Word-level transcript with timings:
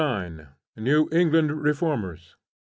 NEW 0.77 1.07
ENGLAND 1.11 1.51
REFORMERS. 1.61 2.35